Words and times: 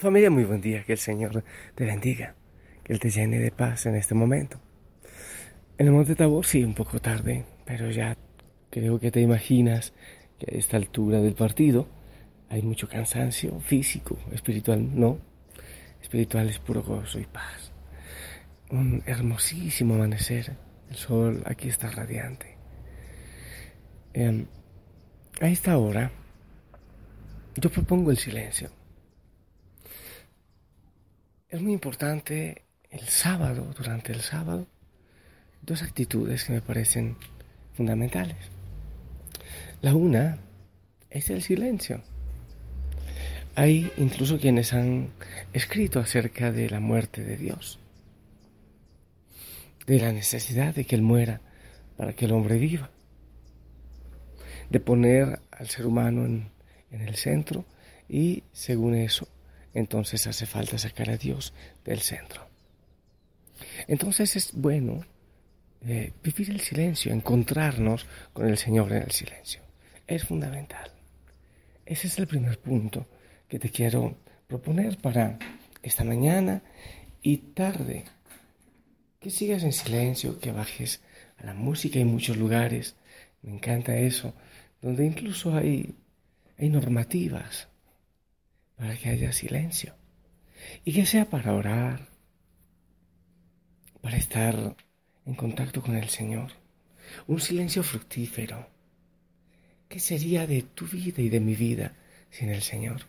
Familia, 0.00 0.30
muy 0.30 0.44
buen 0.44 0.62
día. 0.62 0.82
Que 0.82 0.92
el 0.92 0.98
Señor 0.98 1.44
te 1.74 1.84
bendiga. 1.84 2.34
Que 2.82 2.94
Él 2.94 2.98
te 2.98 3.10
llene 3.10 3.38
de 3.38 3.50
paz 3.50 3.84
en 3.84 3.96
este 3.96 4.14
momento. 4.14 4.58
En 5.76 5.88
el 5.88 5.92
Monte 5.92 6.14
Tabor 6.14 6.46
sí, 6.46 6.64
un 6.64 6.72
poco 6.72 7.00
tarde, 7.00 7.44
pero 7.66 7.90
ya 7.90 8.16
creo 8.70 8.98
que 8.98 9.10
te 9.10 9.20
imaginas 9.20 9.92
que 10.38 10.54
a 10.54 10.58
esta 10.58 10.78
altura 10.78 11.20
del 11.20 11.34
partido 11.34 11.86
hay 12.48 12.62
mucho 12.62 12.88
cansancio 12.88 13.60
físico, 13.60 14.16
espiritual 14.32 14.98
no. 14.98 15.18
Espiritual 16.00 16.48
es 16.48 16.58
puro 16.58 16.82
gozo 16.82 17.18
y 17.20 17.26
paz. 17.26 17.70
Un 18.70 19.02
hermosísimo 19.04 19.96
amanecer. 19.96 20.56
El 20.88 20.96
sol 20.96 21.42
aquí 21.44 21.68
está 21.68 21.90
radiante. 21.90 22.56
Eh, 24.14 24.46
a 25.42 25.48
esta 25.48 25.76
hora 25.76 26.10
yo 27.54 27.68
propongo 27.68 28.10
el 28.10 28.16
silencio. 28.16 28.79
Es 31.50 31.60
muy 31.60 31.72
importante 31.72 32.62
el 32.90 33.08
sábado, 33.08 33.74
durante 33.76 34.12
el 34.12 34.20
sábado, 34.20 34.68
dos 35.62 35.82
actitudes 35.82 36.44
que 36.44 36.52
me 36.52 36.62
parecen 36.62 37.16
fundamentales. 37.72 38.36
La 39.82 39.92
una 39.96 40.38
es 41.10 41.28
el 41.28 41.42
silencio. 41.42 42.02
Hay 43.56 43.90
incluso 43.96 44.38
quienes 44.38 44.72
han 44.72 45.08
escrito 45.52 45.98
acerca 45.98 46.52
de 46.52 46.70
la 46.70 46.78
muerte 46.78 47.24
de 47.24 47.36
Dios, 47.36 47.80
de 49.88 49.98
la 49.98 50.12
necesidad 50.12 50.72
de 50.72 50.84
que 50.84 50.94
Él 50.94 51.02
muera 51.02 51.40
para 51.96 52.12
que 52.12 52.26
el 52.26 52.32
hombre 52.32 52.58
viva, 52.58 52.90
de 54.68 54.78
poner 54.78 55.40
al 55.50 55.68
ser 55.68 55.84
humano 55.86 56.24
en, 56.26 56.52
en 56.92 57.00
el 57.00 57.16
centro 57.16 57.64
y, 58.08 58.44
según 58.52 58.94
eso, 58.94 59.26
entonces 59.74 60.26
hace 60.26 60.46
falta 60.46 60.78
sacar 60.78 61.10
a 61.10 61.16
Dios 61.16 61.52
del 61.84 62.00
centro. 62.00 62.46
Entonces 63.86 64.36
es 64.36 64.52
bueno 64.52 65.04
eh, 65.86 66.12
vivir 66.22 66.50
el 66.50 66.60
silencio, 66.60 67.12
encontrarnos 67.12 68.06
con 68.32 68.48
el 68.48 68.58
Señor 68.58 68.92
en 68.92 69.02
el 69.02 69.10
silencio. 69.10 69.62
Es 70.06 70.24
fundamental. 70.24 70.90
Ese 71.86 72.06
es 72.08 72.18
el 72.18 72.26
primer 72.26 72.58
punto 72.58 73.06
que 73.48 73.58
te 73.58 73.70
quiero 73.70 74.16
proponer 74.46 74.98
para 74.98 75.38
esta 75.82 76.04
mañana 76.04 76.62
y 77.22 77.38
tarde. 77.38 78.04
Que 79.18 79.30
sigas 79.30 79.62
en 79.64 79.72
silencio, 79.72 80.38
que 80.38 80.52
bajes 80.52 81.02
a 81.38 81.46
la 81.46 81.54
música 81.54 81.98
en 81.98 82.08
muchos 82.08 82.36
lugares. 82.36 82.96
Me 83.42 83.52
encanta 83.52 83.96
eso, 83.96 84.34
donde 84.80 85.06
incluso 85.06 85.54
hay, 85.54 85.94
hay 86.58 86.68
normativas 86.68 87.68
para 88.80 88.96
que 88.96 89.10
haya 89.10 89.30
silencio. 89.30 89.94
Y 90.86 90.94
que 90.94 91.04
sea 91.04 91.28
para 91.28 91.54
orar, 91.54 92.08
para 94.00 94.16
estar 94.16 94.74
en 95.26 95.34
contacto 95.34 95.82
con 95.82 95.96
el 95.96 96.08
Señor. 96.08 96.52
Un 97.26 97.40
silencio 97.40 97.82
fructífero. 97.82 98.70
¿Qué 99.86 100.00
sería 100.00 100.46
de 100.46 100.62
tu 100.62 100.86
vida 100.86 101.20
y 101.20 101.28
de 101.28 101.40
mi 101.40 101.54
vida 101.54 101.94
sin 102.30 102.48
el 102.48 102.62
Señor? 102.62 103.02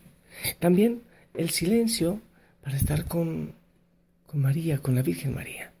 También 0.58 1.04
el 1.32 1.48
silencio 1.48 2.20
para 2.60 2.76
estar 2.76 3.06
con, 3.06 3.54
con 4.26 4.42
María, 4.42 4.76
con 4.76 4.94
la 4.94 5.02
Virgen 5.02 5.34
María. 5.34 5.72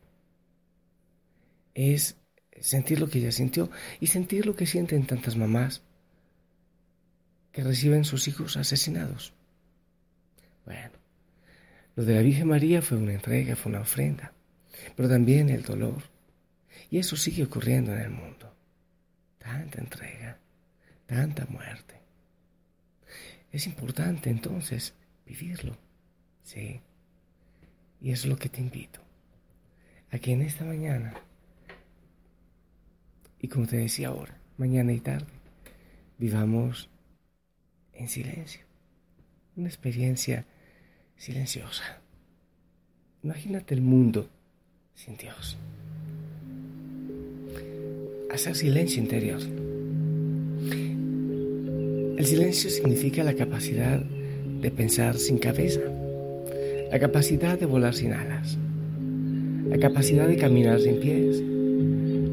Es 1.74 2.16
sentir 2.58 2.98
lo 2.98 3.10
que 3.10 3.18
ella 3.18 3.32
sintió 3.32 3.70
y 4.00 4.06
sentir 4.06 4.46
lo 4.46 4.56
que 4.56 4.64
sienten 4.64 5.06
tantas 5.06 5.36
mamás 5.36 5.82
que 7.52 7.62
reciben 7.62 8.04
sus 8.06 8.26
hijos 8.28 8.56
asesinados. 8.56 9.34
Lo 11.94 12.04
de 12.04 12.14
la 12.14 12.22
Virgen 12.22 12.48
María 12.48 12.82
fue 12.82 12.98
una 12.98 13.12
entrega, 13.12 13.56
fue 13.56 13.70
una 13.70 13.80
ofrenda, 13.80 14.32
pero 14.96 15.08
también 15.08 15.48
el 15.48 15.62
dolor. 15.62 16.02
Y 16.90 16.98
eso 16.98 17.16
sigue 17.16 17.44
ocurriendo 17.44 17.92
en 17.92 18.00
el 18.00 18.10
mundo. 18.10 18.54
Tanta 19.38 19.80
entrega, 19.80 20.38
tanta 21.06 21.46
muerte. 21.46 21.94
Es 23.50 23.66
importante 23.66 24.30
entonces 24.30 24.94
vivirlo, 25.26 25.76
sí. 26.42 26.80
Y 28.00 28.10
es 28.10 28.24
lo 28.26 28.36
que 28.36 28.48
te 28.48 28.60
invito, 28.60 29.00
a 30.10 30.18
que 30.18 30.32
en 30.32 30.42
esta 30.42 30.64
mañana, 30.64 31.14
y 33.38 33.48
como 33.48 33.66
te 33.66 33.76
decía 33.76 34.08
ahora, 34.08 34.36
mañana 34.56 34.92
y 34.92 35.00
tarde, 35.00 35.32
vivamos 36.18 36.88
en 37.92 38.08
silencio 38.08 38.72
una 39.56 39.68
experiencia 39.68 40.46
silenciosa. 41.22 42.00
Imagínate 43.22 43.74
el 43.74 43.80
mundo 43.80 44.26
sin 44.96 45.16
Dios. 45.16 45.56
Hacer 48.28 48.56
silencio 48.56 49.00
interior. 49.00 49.40
El 52.18 52.26
silencio 52.26 52.70
significa 52.70 53.22
la 53.22 53.34
capacidad 53.34 54.00
de 54.00 54.70
pensar 54.72 55.16
sin 55.16 55.38
cabeza, 55.38 55.82
la 56.90 56.98
capacidad 56.98 57.56
de 57.56 57.66
volar 57.66 57.94
sin 57.94 58.14
alas, 58.14 58.58
la 59.68 59.78
capacidad 59.78 60.26
de 60.26 60.36
caminar 60.36 60.80
sin 60.80 60.98
pies, 60.98 61.40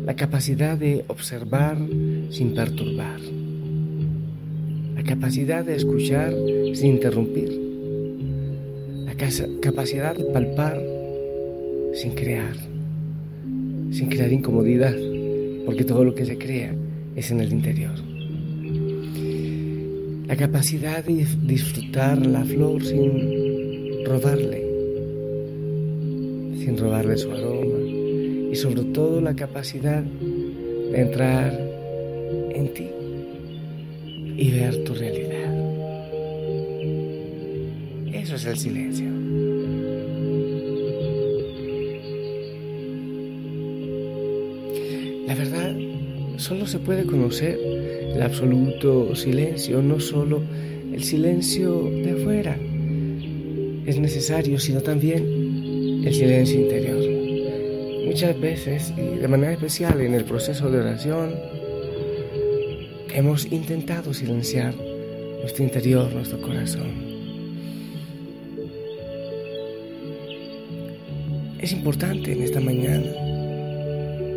la 0.03 0.15
capacidad 0.15 0.75
de 0.75 1.05
observar 1.07 1.77
sin 2.31 2.55
perturbar 2.55 3.19
la 4.95 5.03
capacidad 5.03 5.63
de 5.63 5.75
escuchar 5.75 6.33
sin 6.73 6.87
interrumpir, 6.95 7.68
capacidad 9.61 10.15
de 10.15 10.23
palpar 10.25 10.81
sin 11.93 12.11
crear, 12.15 12.55
sin 13.91 14.07
crear 14.09 14.31
incomodidad, 14.31 14.95
porque 15.65 15.83
todo 15.83 16.05
lo 16.05 16.15
que 16.15 16.25
se 16.25 16.37
crea 16.37 16.73
es 17.15 17.29
en 17.31 17.41
el 17.41 17.51
interior. 17.51 17.95
La 20.27 20.35
capacidad 20.35 21.03
de 21.03 21.25
disfrutar 21.43 22.25
la 22.25 22.45
flor 22.45 22.83
sin 22.83 24.05
robarle, 24.05 24.63
sin 26.63 26.77
robarle 26.77 27.17
su 27.17 27.31
aroma, 27.31 27.79
y 28.51 28.55
sobre 28.55 28.83
todo 28.93 29.19
la 29.19 29.35
capacidad 29.35 30.03
de 30.03 31.01
entrar 31.01 31.59
en 32.51 32.73
ti 32.73 32.87
y 34.37 34.51
ver 34.51 34.83
tu 34.83 34.93
realidad. 34.93 35.28
Es 38.31 38.45
el 38.45 38.57
silencio. 38.57 39.07
La 45.25 45.33
verdad, 45.33 45.75
solo 46.37 46.67
se 46.67 46.77
puede 46.77 47.05
conocer 47.05 47.57
el 48.13 48.21
absoluto 48.21 49.15
silencio, 49.15 49.81
no 49.81 49.99
solo 49.99 50.43
el 50.93 51.03
silencio 51.03 51.81
de 51.81 52.11
afuera. 52.11 52.55
Es 53.87 53.97
necesario, 53.97 54.59
sino 54.59 54.81
también 54.81 56.03
el 56.05 56.13
silencio 56.13 56.59
interior. 56.59 58.05
Muchas 58.05 58.39
veces, 58.39 58.93
y 58.95 59.17
de 59.17 59.27
manera 59.27 59.53
especial 59.53 60.01
en 60.01 60.13
el 60.13 60.23
proceso 60.23 60.69
de 60.69 60.81
oración, 60.81 61.33
hemos 63.11 63.51
intentado 63.51 64.13
silenciar 64.13 64.75
nuestro 65.41 65.63
interior, 65.63 66.13
nuestro 66.13 66.39
corazón. 66.39 67.08
Es 71.59 71.73
importante 71.73 72.31
en 72.31 72.41
esta 72.41 72.61
mañana 72.61 73.11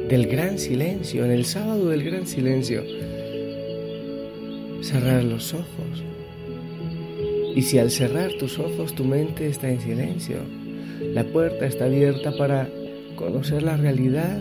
del 0.08 0.26
gran 0.26 0.58
silencio, 0.58 1.24
en 1.24 1.30
el 1.30 1.44
sábado 1.44 1.88
del 1.88 2.02
gran 2.02 2.26
silencio, 2.26 2.82
cerrar 4.82 5.22
los 5.22 5.54
ojos. 5.54 6.02
Y 7.54 7.62
si 7.62 7.78
al 7.78 7.92
cerrar 7.92 8.32
tus 8.40 8.58
ojos 8.58 8.96
tu 8.96 9.04
mente 9.04 9.46
está 9.46 9.70
en 9.70 9.80
silencio, 9.80 10.38
la 11.14 11.22
puerta 11.22 11.64
está 11.64 11.84
abierta 11.84 12.36
para 12.36 12.68
conocer 13.14 13.62
la 13.62 13.76
realidad 13.76 14.40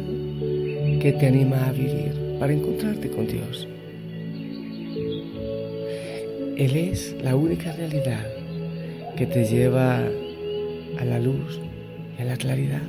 que 0.99 1.15
te 1.19 1.27
anima 1.27 1.67
a 1.67 1.71
vivir, 1.73 2.13
para 2.39 2.51
encontrarte 2.51 3.11
con 3.11 3.27
Dios. 3.27 3.67
Él 6.57 6.75
es 6.75 7.15
la 7.21 7.35
única 7.35 7.73
realidad 7.73 8.25
que 9.15 9.27
te 9.27 9.45
lleva 9.45 9.99
a 10.97 11.05
la 11.05 11.19
luz 11.19 11.59
la 12.25 12.37
claridad. 12.37 12.81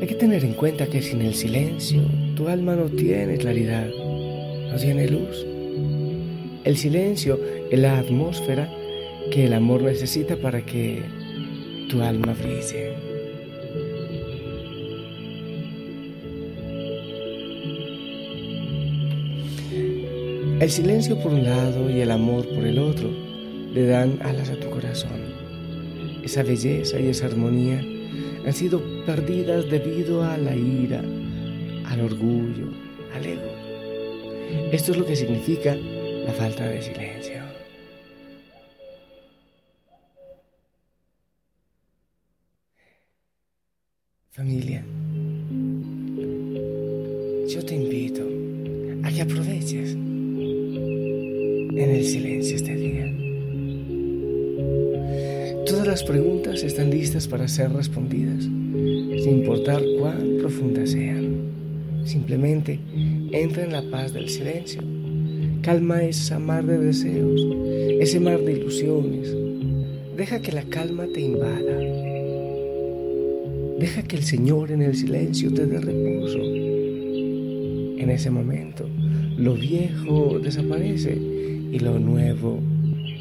Hay 0.00 0.06
que 0.06 0.14
tener 0.14 0.44
en 0.44 0.54
cuenta 0.54 0.86
que 0.86 1.02
sin 1.02 1.20
el 1.20 1.34
silencio 1.34 2.02
tu 2.34 2.48
alma 2.48 2.74
no 2.74 2.86
tiene 2.86 3.36
claridad, 3.36 3.86
no 4.70 4.76
tiene 4.78 5.08
luz. 5.08 5.46
El 6.64 6.76
silencio 6.76 7.38
es 7.70 7.78
la 7.78 7.98
atmósfera 7.98 8.70
que 9.30 9.46
el 9.46 9.52
amor 9.52 9.82
necesita 9.82 10.36
para 10.36 10.64
que 10.64 11.02
tu 11.90 12.00
alma 12.02 12.34
brille. 12.34 12.94
El 20.60 20.70
silencio 20.70 21.18
por 21.18 21.32
un 21.32 21.44
lado 21.44 21.90
y 21.90 22.00
el 22.00 22.10
amor 22.10 22.46
por 22.48 22.66
el 22.66 22.78
otro 22.78 23.29
le 23.72 23.86
dan 23.86 24.18
alas 24.22 24.50
a 24.50 24.56
tu 24.56 24.68
corazón. 24.70 25.20
Esa 26.22 26.42
belleza 26.42 26.98
y 26.98 27.08
esa 27.08 27.26
armonía 27.26 27.80
han 28.44 28.52
sido 28.52 28.80
perdidas 29.06 29.70
debido 29.70 30.24
a 30.24 30.36
la 30.36 30.54
ira, 30.54 31.02
al 31.86 32.00
orgullo, 32.00 32.72
al 33.14 33.26
ego. 33.26 33.50
Esto 34.72 34.92
es 34.92 34.98
lo 34.98 35.06
que 35.06 35.16
significa 35.16 35.74
la 35.74 36.32
falta 36.32 36.66
de 36.68 36.82
silencio. 36.82 37.40
Familia, 44.30 44.82
yo 47.48 47.64
te 47.64 47.74
invito 47.74 48.22
a 49.06 49.10
que 49.10 49.20
aproveches 49.22 49.92
en 49.92 51.78
el 51.78 52.04
silencio 52.04 52.56
este 52.56 52.74
día. 52.74 53.19
Las 55.90 56.04
preguntas 56.04 56.62
están 56.62 56.90
listas 56.90 57.26
para 57.26 57.48
ser 57.48 57.72
respondidas, 57.72 58.44
sin 58.44 59.40
importar 59.40 59.82
cuán 59.98 60.36
profundas 60.38 60.90
sean. 60.90 61.50
Simplemente 62.04 62.78
entra 63.32 63.64
en 63.64 63.72
la 63.72 63.82
paz 63.90 64.12
del 64.12 64.28
silencio. 64.28 64.80
Calma 65.62 66.04
esa 66.04 66.38
mar 66.38 66.64
de 66.64 66.78
deseos, 66.78 67.44
ese 68.00 68.20
mar 68.20 68.38
de 68.38 68.52
ilusiones. 68.52 69.34
Deja 70.16 70.40
que 70.40 70.52
la 70.52 70.62
calma 70.62 71.08
te 71.12 71.22
invada. 71.22 71.76
Deja 73.80 74.04
que 74.04 74.14
el 74.14 74.22
Señor 74.22 74.70
en 74.70 74.82
el 74.82 74.94
silencio 74.94 75.52
te 75.52 75.66
dé 75.66 75.80
reposo. 75.80 76.38
En 76.38 78.10
ese 78.10 78.30
momento, 78.30 78.88
lo 79.36 79.54
viejo 79.54 80.38
desaparece 80.38 81.18
y 81.72 81.80
lo 81.80 81.98
nuevo 81.98 82.60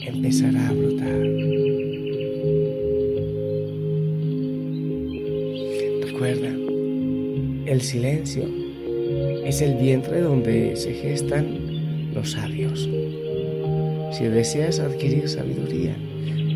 empezará 0.06 0.70
a 0.70 0.74
brotar. 0.74 1.69
Recuerda, 6.12 6.50
el 7.68 7.82
silencio 7.82 8.44
es 9.46 9.62
el 9.62 9.76
vientre 9.76 10.22
donde 10.22 10.76
se 10.76 10.92
gestan 10.92 12.12
los 12.16 12.32
sabios. 12.32 12.90
Si 14.12 14.24
deseas 14.24 14.80
adquirir 14.80 15.30
sabiduría, 15.30 15.96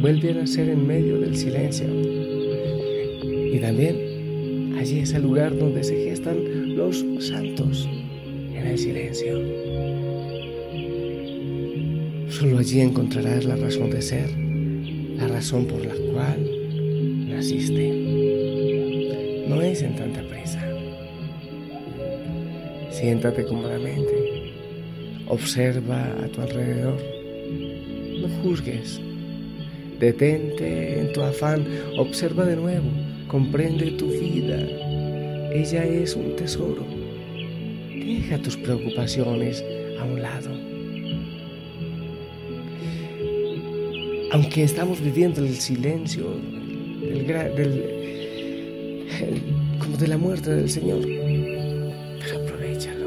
vuelve 0.01 0.31
a 0.31 0.33
nacer 0.33 0.69
en 0.69 0.87
medio 0.87 1.19
del 1.19 1.37
silencio. 1.37 1.85
Y 3.53 3.59
también 3.59 4.75
allí 4.79 4.99
es 4.99 5.13
el 5.13 5.21
lugar 5.21 5.55
donde 5.55 5.83
se 5.83 6.03
gestan 6.03 6.75
los 6.75 7.05
santos 7.19 7.87
en 8.55 8.65
el 8.65 8.77
silencio. 8.79 9.39
Solo 12.27 12.57
allí 12.57 12.81
encontrarás 12.81 13.45
la 13.45 13.55
razón 13.55 13.91
de 13.91 14.01
ser, 14.01 14.35
la 15.15 15.27
razón 15.27 15.67
por 15.67 15.85
la 15.85 15.93
cual 16.11 17.29
naciste 17.29 18.22
no 19.47 19.61
es 19.61 19.81
en 19.81 19.95
tanta 19.95 20.21
prisa. 20.23 20.61
Siéntate 22.91 23.43
cómodamente, 23.45 24.53
observa 25.27 26.05
a 26.23 26.27
tu 26.27 26.41
alrededor, 26.41 26.99
no 28.21 28.27
juzgues, 28.41 29.01
detente 29.99 30.99
en 30.99 31.11
tu 31.13 31.21
afán, 31.21 31.65
observa 31.97 32.45
de 32.45 32.55
nuevo, 32.55 32.89
comprende 33.27 33.91
tu 33.91 34.07
vida, 34.07 34.59
ella 35.51 35.85
es 35.85 36.15
un 36.15 36.35
tesoro. 36.35 36.85
Deja 37.89 38.37
tus 38.37 38.57
preocupaciones 38.57 39.63
a 39.99 40.05
un 40.05 40.21
lado. 40.21 40.49
Aunque 44.31 44.63
estamos 44.63 45.01
viviendo 45.01 45.41
el 45.41 45.55
silencio 45.55 46.25
del, 47.01 47.27
del 47.27 47.93
como 49.79 49.97
de 49.97 50.07
la 50.07 50.17
muerte 50.17 50.51
del 50.51 50.69
Señor. 50.69 51.01
Pero 51.01 52.43
aprovechalo. 52.43 53.05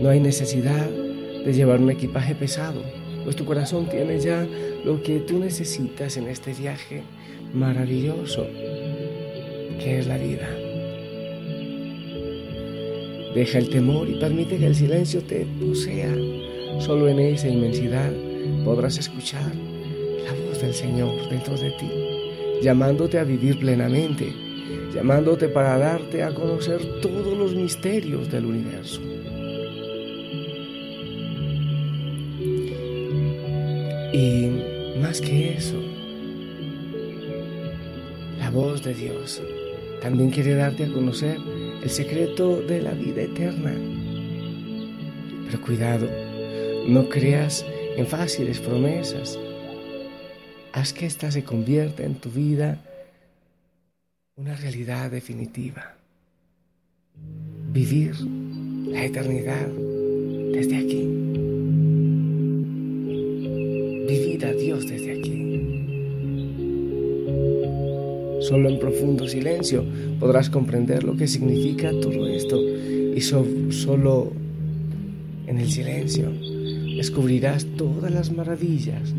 No 0.00 0.10
hay 0.10 0.20
necesidad 0.20 0.88
de 0.88 1.52
llevar 1.52 1.80
un 1.80 1.90
equipaje 1.90 2.34
pesado, 2.34 2.82
pues 3.24 3.36
tu 3.36 3.44
corazón 3.44 3.88
tiene 3.88 4.20
ya 4.20 4.46
lo 4.84 5.02
que 5.02 5.20
tú 5.20 5.38
necesitas 5.38 6.16
en 6.16 6.28
este 6.28 6.52
viaje 6.52 7.02
maravilloso 7.52 8.46
que 9.78 9.98
es 9.98 10.06
la 10.06 10.18
vida. 10.18 10.48
Deja 13.34 13.58
el 13.58 13.68
temor 13.68 14.08
y 14.08 14.18
permite 14.18 14.56
que 14.56 14.66
el 14.66 14.74
silencio 14.74 15.22
te 15.22 15.46
posea. 15.60 16.14
Solo 16.80 17.08
en 17.08 17.18
esa 17.18 17.48
inmensidad 17.48 18.12
podrás 18.64 18.98
escuchar 18.98 19.52
la 20.24 20.32
voz 20.46 20.60
del 20.60 20.74
Señor 20.74 21.28
dentro 21.28 21.56
de 21.56 21.70
ti 21.72 22.07
llamándote 22.62 23.18
a 23.18 23.24
vivir 23.24 23.58
plenamente, 23.58 24.32
llamándote 24.94 25.48
para 25.48 25.78
darte 25.78 26.22
a 26.22 26.34
conocer 26.34 27.00
todos 27.00 27.36
los 27.36 27.54
misterios 27.54 28.30
del 28.30 28.46
universo. 28.46 29.00
Y 34.12 34.50
más 35.00 35.20
que 35.20 35.54
eso, 35.54 35.80
la 38.38 38.50
voz 38.50 38.82
de 38.82 38.94
Dios 38.94 39.42
también 40.00 40.30
quiere 40.30 40.54
darte 40.54 40.84
a 40.84 40.92
conocer 40.92 41.38
el 41.82 41.90
secreto 41.90 42.62
de 42.62 42.82
la 42.82 42.92
vida 42.92 43.22
eterna. 43.22 43.74
Pero 45.46 45.60
cuidado, 45.60 46.08
no 46.86 47.08
creas 47.08 47.64
en 47.96 48.06
fáciles 48.06 48.58
promesas 48.60 49.38
Haz 50.78 50.92
que 50.92 51.06
ésta 51.06 51.28
se 51.32 51.42
convierta 51.42 52.04
en 52.04 52.14
tu 52.14 52.30
vida 52.30 52.78
una 54.36 54.54
realidad 54.54 55.10
definitiva. 55.10 55.96
Vivir 57.72 58.14
la 58.20 59.04
eternidad 59.04 59.66
desde 60.52 60.76
aquí. 60.76 61.02
Vivir 64.06 64.46
a 64.46 64.52
Dios 64.52 64.86
desde 64.86 65.18
aquí. 65.18 65.38
Solo 68.42 68.68
en 68.68 68.78
profundo 68.78 69.26
silencio 69.26 69.84
podrás 70.20 70.48
comprender 70.48 71.02
lo 71.02 71.16
que 71.16 71.26
significa 71.26 71.90
todo 71.90 72.28
esto 72.28 72.56
y 72.56 73.20
solo 73.20 74.30
en 75.48 75.58
el 75.58 75.68
silencio 75.72 76.30
descubrirás 76.96 77.66
todas 77.76 78.12
las 78.12 78.30
maravillas 78.30 79.12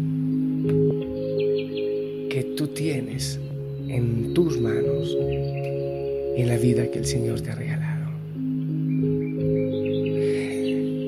tú 2.60 2.68
tienes 2.68 3.40
en 3.88 4.34
tus 4.34 4.60
manos 4.60 5.18
y 6.36 6.42
en 6.42 6.48
la 6.50 6.58
vida 6.58 6.92
que 6.92 7.00
el 7.00 7.06
Señor 7.06 7.40
te 7.40 7.52
ha 7.52 7.56
regalado. 7.56 8.12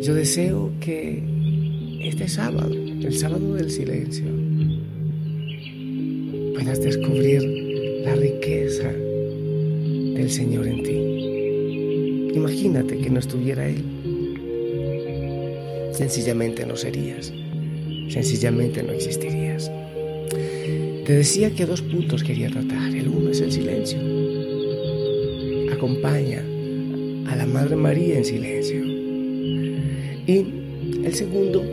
Yo 0.01 0.13
deseo 0.13 0.71
que 0.79 1.21
este 2.05 2.29
sábado, 2.29 2.71
el 2.71 3.13
sábado 3.13 3.55
del 3.55 3.69
silencio, 3.69 4.27
puedas 6.53 6.81
descubrir 6.81 7.41
la 8.05 8.15
riqueza 8.15 8.89
del 8.89 10.29
Señor 10.31 10.67
en 10.67 10.83
ti. 10.83 12.33
Imagínate 12.33 12.97
que 12.97 13.09
no 13.09 13.19
estuviera 13.19 13.67
Él. 13.67 13.83
Sencillamente 15.91 16.65
no 16.65 16.77
serías. 16.77 17.33
Sencillamente 18.07 18.83
no 18.83 18.93
existirías. 18.93 19.69
Te 21.05 21.13
decía 21.13 21.49
que 21.49 21.65
dos 21.65 21.81
puntos 21.81 22.23
quería 22.23 22.49
tratar. 22.49 22.93
El 22.95 23.07
uno 23.07 23.31
es 23.31 23.41
el 23.41 23.51
silencio. 23.51 23.97
Acompaña 25.73 26.43
a 27.27 27.35
la 27.35 27.47
Madre 27.47 27.75
María 27.75 28.17
en 28.17 28.25
silencio. 28.25 28.85
Y 30.27 30.45
el 31.03 31.13
segundo 31.15 31.63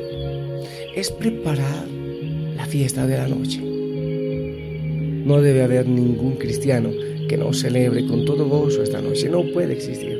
es 0.96 1.10
preparar 1.10 1.86
la 2.56 2.64
fiesta 2.64 3.06
de 3.06 3.18
la 3.18 3.28
noche. 3.28 3.60
No 3.60 5.42
debe 5.42 5.62
haber 5.62 5.86
ningún 5.86 6.36
cristiano 6.36 6.90
que 7.28 7.36
no 7.36 7.52
celebre 7.52 8.06
con 8.06 8.24
todo 8.24 8.48
gozo 8.48 8.82
esta 8.82 9.02
noche. 9.02 9.28
No 9.28 9.42
puede 9.52 9.74
existir. 9.74 10.18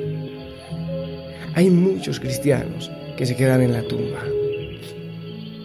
Hay 1.55 1.71
muchos 1.71 2.21
cristianos 2.21 2.91
que 3.17 3.25
se 3.25 3.35
quedan 3.35 3.63
en 3.63 3.73
la 3.73 3.83
tumba. 3.83 4.23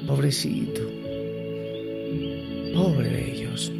Pobrecito. 0.07 1.02
Pobre 2.73 3.09
de 3.09 3.31
ellos. 3.31 3.71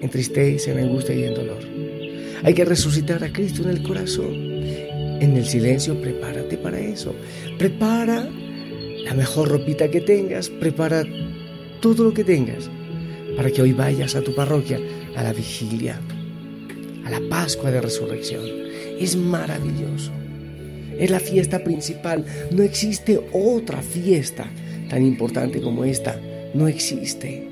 En 0.00 0.10
tristeza, 0.10 0.72
en 0.72 0.78
angustia 0.78 1.14
y 1.14 1.24
en 1.24 1.34
dolor. 1.34 1.58
Hay 2.42 2.54
que 2.54 2.64
resucitar 2.64 3.22
a 3.24 3.32
Cristo 3.32 3.62
en 3.62 3.70
el 3.70 3.82
corazón. 3.82 4.34
En 5.20 5.36
el 5.36 5.44
silencio, 5.46 6.00
prepárate 6.00 6.56
para 6.58 6.80
eso. 6.80 7.14
Prepara 7.58 8.28
la 9.04 9.14
mejor 9.14 9.48
ropita 9.48 9.90
que 9.90 10.00
tengas. 10.00 10.48
Prepara 10.48 11.04
todo 11.80 12.04
lo 12.04 12.14
que 12.14 12.24
tengas 12.24 12.70
para 13.36 13.50
que 13.50 13.62
hoy 13.62 13.72
vayas 13.72 14.14
a 14.14 14.22
tu 14.22 14.34
parroquia 14.34 14.78
a 15.16 15.22
la 15.22 15.32
vigilia, 15.32 16.00
a 17.04 17.10
la 17.10 17.20
Pascua 17.28 17.70
de 17.70 17.80
Resurrección. 17.80 18.44
Es 18.98 19.16
maravilloso. 19.16 20.12
Es 20.98 21.10
la 21.10 21.20
fiesta 21.20 21.64
principal. 21.64 22.24
No 22.50 22.62
existe 22.62 23.20
otra 23.32 23.80
fiesta 23.80 24.46
tan 24.88 25.04
importante 25.04 25.60
como 25.60 25.84
esta. 25.84 26.20
No 26.52 26.68
existe. 26.68 27.49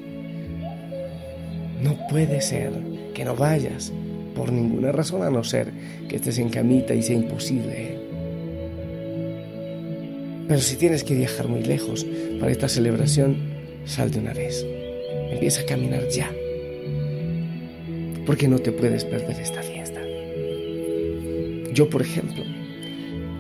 No 1.83 1.97
puede 2.09 2.41
ser 2.41 2.73
que 3.15 3.25
no 3.25 3.37
vayas 3.37 3.93
por 4.35 4.53
ninguna 4.53 4.93
razón 4.93 5.23
a 5.23 5.31
no 5.31 5.45
ser 5.45 5.73
que 6.09 6.17
estés 6.17 6.39
en 6.39 6.49
camita 6.49 6.95
y 6.95 7.03
sea 7.03 7.17
imposible. 7.17 7.99
Pero 10.49 10.61
si 10.61 10.77
tienes 10.77 11.05
que 11.05 11.15
viajar 11.15 11.47
muy 11.47 11.63
lejos 11.63 12.07
para 12.41 12.51
esta 12.51 12.69
celebración, 12.69 13.37
sal 13.85 14.11
de 14.11 14.19
una 14.19 14.33
vez. 14.33 14.65
Empieza 15.31 15.61
a 15.61 15.67
caminar 15.67 16.09
ya. 16.09 16.31
Porque 18.25 18.49
no 18.49 18.59
te 18.59 18.73
puedes 18.73 19.05
perder 19.05 19.39
esta 19.41 19.63
fiesta. 19.63 20.01
Yo, 21.75 21.91
por 21.91 22.03
ejemplo, 22.03 22.45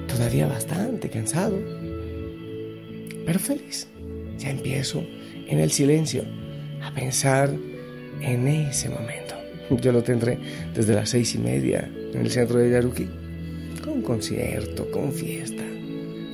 todavía 0.06 0.46
bastante 0.46 1.08
cansado, 1.08 1.58
pero 3.24 3.38
feliz. 3.38 3.88
Ya 4.38 4.50
empiezo 4.50 5.02
en 5.46 5.58
el 5.60 5.70
silencio 5.70 6.24
a 6.82 6.92
pensar 6.92 7.50
en 8.20 8.46
ese 8.46 8.88
momento. 8.88 9.34
Yo 9.70 9.92
lo 9.92 10.02
tendré 10.02 10.38
desde 10.74 10.94
las 10.94 11.10
seis 11.10 11.34
y 11.34 11.38
media 11.38 11.90
en 12.14 12.20
el 12.20 12.30
centro 12.30 12.58
de 12.58 12.70
Yaruki, 12.70 13.06
con 13.84 14.02
concierto, 14.02 14.90
con 14.90 15.12
fiesta, 15.12 15.62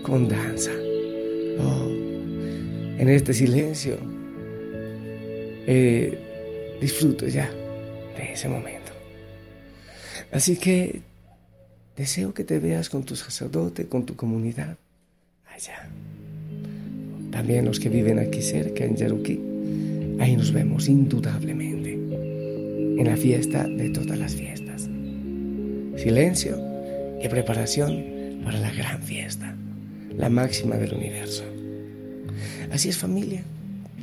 con 0.03 0.29
danza. 0.29 0.71
Oh, 1.59 1.88
en 2.99 3.09
este 3.09 3.35
silencio 3.35 3.97
eh, 5.67 6.19
disfruto 6.81 7.26
ya 7.26 7.50
de 8.17 8.33
ese 8.33 8.49
momento. 8.49 8.93
Así 10.31 10.57
que 10.57 11.03
deseo 11.97 12.35
que 12.35 12.45
te 12.45 12.59
veas 12.61 12.88
con 12.88 13.05
tu 13.05 13.17
sacerdote, 13.17 13.87
con 13.87 14.07
tu 14.07 14.14
comunidad 14.14 14.76
allá. 15.47 15.88
También 17.33 17.64
los 17.64 17.81
que 17.81 17.88
viven 17.88 18.21
aquí 18.21 18.43
cerca, 18.43 18.85
en 18.85 18.97
Yaruki, 18.97 19.41
ahí 20.21 20.37
nos 20.37 20.53
vemos 20.53 20.88
indudablemente 20.88 21.63
en 22.99 23.07
la 23.07 23.17
fiesta 23.17 23.67
de 23.67 23.91
todas 23.91 24.19
las 24.19 24.35
fiestas. 24.35 24.89
Silencio 25.97 26.57
y 27.23 27.29
preparación 27.29 28.43
para 28.45 28.59
la 28.59 28.71
gran 28.71 29.03
fiesta, 29.03 29.55
la 30.17 30.29
máxima 30.29 30.77
del 30.77 30.95
universo. 30.95 31.45
Así 32.71 32.89
es 32.89 32.99
familia. 32.99 33.43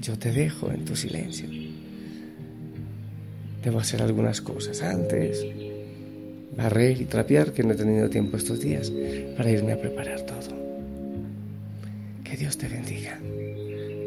Yo 0.01 0.17
te 0.17 0.31
dejo 0.31 0.71
en 0.71 0.85
tu 0.85 0.95
silencio. 0.95 1.47
Debo 3.63 3.79
hacer 3.79 4.01
algunas 4.01 4.41
cosas 4.41 4.81
antes. 4.81 5.45
Barrer 6.57 6.99
y 6.99 7.05
trapear, 7.05 7.53
que 7.53 7.63
no 7.63 7.73
he 7.73 7.75
tenido 7.75 8.09
tiempo 8.09 8.35
estos 8.35 8.59
días, 8.59 8.91
para 9.37 9.51
irme 9.51 9.73
a 9.73 9.79
preparar 9.79 10.21
todo. 10.21 10.57
Que 12.23 12.35
Dios 12.35 12.57
te 12.57 12.67
bendiga. 12.67 13.19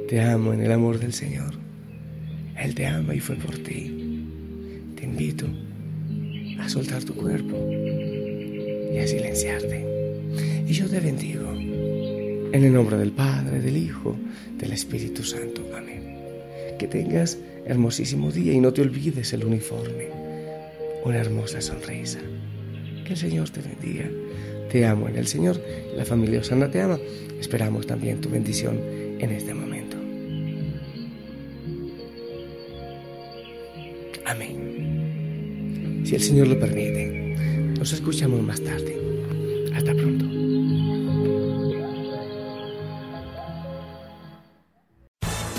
Te 0.08 0.20
amo 0.20 0.52
en 0.52 0.60
el 0.60 0.72
amor 0.72 0.98
del 0.98 1.12
Señor. 1.12 1.54
Él 2.58 2.74
te 2.74 2.86
ama 2.86 3.14
y 3.14 3.20
fue 3.20 3.36
por 3.36 3.58
ti. 3.58 4.03
Te 5.04 5.10
invito 5.10 5.44
a 6.58 6.66
soltar 6.66 7.04
tu 7.04 7.14
cuerpo 7.14 7.54
y 7.70 8.96
a 8.96 9.06
silenciarte. 9.06 9.84
Y 10.66 10.72
yo 10.72 10.88
te 10.88 10.98
bendigo. 10.98 11.52
En 11.52 12.64
el 12.64 12.72
nombre 12.72 12.96
del 12.96 13.12
Padre, 13.12 13.60
del 13.60 13.76
Hijo, 13.76 14.16
del 14.56 14.72
Espíritu 14.72 15.22
Santo. 15.22 15.60
Amén. 15.76 16.16
Que 16.78 16.88
tengas 16.88 17.36
hermosísimo 17.66 18.32
día 18.32 18.54
y 18.54 18.60
no 18.60 18.72
te 18.72 18.80
olvides 18.80 19.34
el 19.34 19.44
uniforme. 19.44 20.08
Una 21.04 21.18
hermosa 21.18 21.60
sonrisa. 21.60 22.20
Que 23.04 23.12
el 23.12 23.18
Señor 23.18 23.50
te 23.50 23.60
bendiga. 23.60 24.08
Te 24.72 24.86
amo 24.86 25.06
en 25.10 25.16
el 25.16 25.26
Señor. 25.26 25.60
La 25.98 26.06
familia 26.06 26.40
Osana 26.40 26.70
te 26.70 26.80
ama. 26.80 26.98
Esperamos 27.38 27.86
también 27.86 28.22
tu 28.22 28.30
bendición 28.30 28.80
en 29.18 29.30
este 29.32 29.52
momento. 29.52 29.98
Amén. 34.24 34.73
Si 36.04 36.14
el 36.14 36.20
Señor 36.20 36.48
lo 36.48 36.60
permite, 36.60 37.74
nos 37.78 37.92
escuchamos 37.92 38.42
más 38.42 38.60
tarde. 38.60 38.94
Hasta 39.74 39.94
pronto. 39.94 40.33